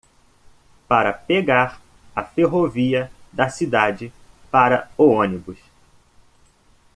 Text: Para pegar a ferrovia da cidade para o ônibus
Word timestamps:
Para 0.87 1.13
pegar 1.13 1.79
a 2.15 2.23
ferrovia 2.23 3.11
da 3.31 3.49
cidade 3.49 4.11
para 4.49 4.89
o 4.97 5.05
ônibus 5.09 5.59